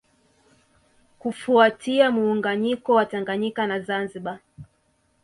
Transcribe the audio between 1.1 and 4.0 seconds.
Kufuatia muunganiko wa Tanganyika na